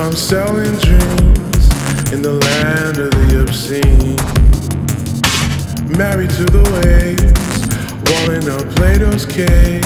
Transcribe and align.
I'm 0.00 0.16
selling 0.16 0.76
dreams 0.78 1.68
in 2.10 2.22
the 2.22 2.40
land 2.40 2.96
of 2.96 3.10
the 3.10 3.42
obscene. 3.42 4.16
Married 5.98 6.30
to 6.30 6.44
the 6.46 6.64
waves, 6.80 7.68
walling 8.08 8.48
up 8.48 8.66
Plato's 8.76 9.26
cave. 9.26 9.84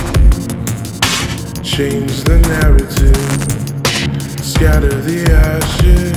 Change 1.64 2.22
the 2.22 2.38
narrative, 2.46 3.16
scatter 4.41 4.95
the 5.00 5.27
ashes. 5.32 6.14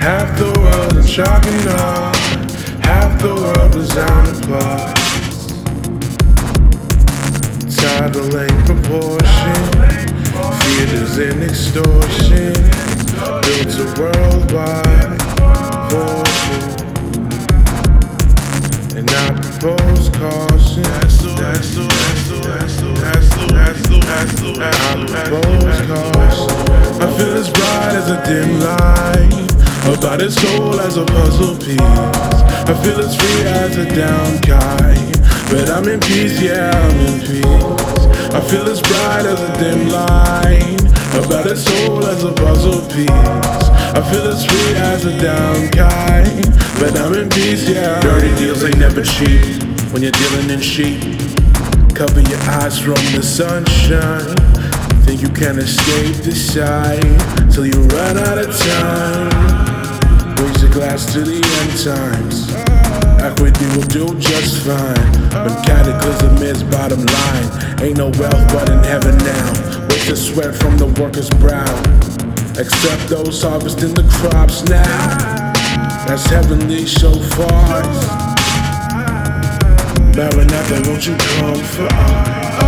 Half 0.00 0.38
the 0.38 0.52
world 0.60 0.96
is 0.98 1.12
chalk 1.12 1.44
and 1.44 1.68
art, 1.80 2.16
half 2.84 3.20
the 3.20 3.34
world 3.34 3.74
is 3.74 3.88
down 3.92 4.28
applause. 4.36 4.94
Tidal 7.76 8.26
length 8.26 8.70
proportion, 10.48 10.88
theaters 10.88 11.18
in 11.18 11.42
extortion, 11.42 12.52
built 13.42 13.74
a 13.78 13.86
worldwide 14.00 15.20
fortune. 15.90 16.66
And 18.96 19.10
I 19.10 19.12
propose 19.40 20.08
caution. 20.10 20.82
That's 20.82 21.18
the, 21.22 21.30
that's 21.36 21.74
the, 21.74 21.84
that's 22.48 22.78
I 27.00 27.06
feel 27.16 27.34
as 27.36 27.48
bright 27.50 27.94
as 27.94 28.10
a 28.10 28.22
dim 28.26 28.60
light. 28.60 29.46
About 29.96 30.20
as 30.20 30.34
soul 30.34 30.80
as 30.80 30.96
a 30.96 31.04
puzzle 31.04 31.56
piece. 31.56 31.80
I 31.80 32.74
feel 32.82 33.00
as 33.00 33.16
free 33.16 33.42
as 33.44 33.76
a 33.76 33.84
down 33.94 34.38
kite. 34.40 35.18
But 35.50 35.70
I'm 35.70 35.88
in 35.88 36.00
peace, 36.00 36.40
yeah, 36.42 36.70
I'm 36.70 36.98
in 37.06 37.20
peace. 37.20 37.97
I 38.30 38.40
feel 38.42 38.68
as 38.68 38.80
bright 38.82 39.24
as 39.24 39.40
a 39.40 39.52
dim 39.58 39.88
light. 39.88 40.78
About 41.24 41.46
as 41.46 41.64
soul 41.64 42.06
as 42.06 42.22
a 42.24 42.32
puzzle 42.32 42.82
piece. 42.88 43.08
I 43.10 44.02
feel 44.12 44.28
as 44.28 44.44
free 44.44 44.74
as 44.76 45.04
a 45.06 45.18
down 45.18 45.68
kite. 45.70 46.44
But 46.78 46.96
I'm 46.98 47.14
in 47.14 47.30
peace, 47.30 47.68
yeah. 47.68 48.00
Dirty 48.00 48.34
deals 48.36 48.62
ain't 48.64 48.78
never 48.78 49.02
cheap 49.02 49.62
when 49.92 50.02
you're 50.02 50.12
dealing 50.12 50.50
in 50.50 50.60
sheep. 50.60 51.00
Cover 51.94 52.20
your 52.20 52.40
eyes 52.60 52.78
from 52.78 53.00
the 53.16 53.22
sunshine. 53.22 54.36
Think 55.04 55.22
you 55.22 55.30
can 55.30 55.58
escape 55.58 56.16
the 56.22 56.34
sight 56.34 57.50
till 57.50 57.66
you 57.66 57.80
run 57.96 58.18
out 58.18 58.38
of 58.38 58.54
time. 58.56 60.36
Raise 60.36 60.62
your 60.62 60.70
glass 60.70 61.12
to 61.14 61.20
the 61.22 61.34
end 61.34 61.82
times. 61.82 62.67
Equity 63.28 63.66
will 63.76 63.86
do 63.88 64.18
just 64.18 64.64
fine. 64.64 65.12
Cataclysm 65.62 66.38
is 66.38 66.62
bottom 66.62 67.04
line, 67.04 67.82
ain't 67.82 67.98
no 67.98 68.08
wealth 68.18 68.52
but 68.54 68.70
in 68.70 68.82
heaven 68.82 69.18
now. 69.18 69.50
With 69.86 70.08
the 70.08 70.16
sweat 70.16 70.54
from 70.54 70.78
the 70.78 70.86
worker's 70.98 71.28
brow. 71.28 71.76
Except 72.58 73.06
those 73.10 73.42
harvesting 73.42 73.92
the 73.92 74.08
crops 74.10 74.62
now. 74.62 75.52
That's 76.06 76.24
heavenly 76.24 76.86
so 76.86 77.12
far. 77.36 77.82
Maranatha, 80.16 80.88
won't 80.88 81.06
you 81.06 81.14
come 81.18 81.62
for 81.64 81.86
us? 81.92 82.67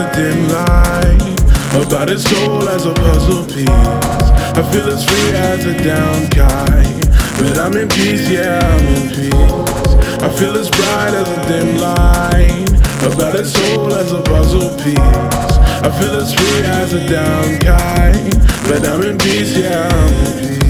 A 0.00 0.16
dim 0.16 0.48
light, 0.48 1.40
about 1.76 2.10
as 2.10 2.24
cold 2.26 2.66
as 2.68 2.86
a 2.86 2.94
puzzle 2.94 3.44
piece. 3.44 3.68
I 3.68 4.62
feel 4.72 4.88
as 4.88 5.04
free 5.04 5.32
as 5.32 5.64
a 5.66 5.74
down 5.84 6.28
kite, 6.28 7.06
but 7.38 7.58
I'm 7.58 7.76
in 7.76 7.88
peace, 7.88 8.28
yeah, 8.30 8.58
I'm 8.60 8.86
in 8.96 9.08
peace. 9.10 9.92
I 10.22 10.28
feel 10.38 10.56
as 10.56 10.70
bright 10.70 11.14
as 11.20 11.28
a 11.28 11.40
dim 11.48 11.76
light, 11.78 12.70
about 13.12 13.36
as 13.36 13.54
cold 13.54 13.92
as 13.92 14.12
a 14.12 14.22
puzzle 14.22 14.70
piece. 14.78 15.54
I 15.86 15.90
feel 15.98 16.14
as 16.16 16.32
free 16.34 16.62
as 16.64 16.92
a 16.94 17.08
down 17.08 17.58
kite, 17.58 18.34
but 18.68 18.86
I'm 18.88 19.02
in 19.02 19.18
peace, 19.18 19.56
yeah, 19.56 19.88
I'm 19.88 20.14
in 20.26 20.60
peace. 20.60 20.69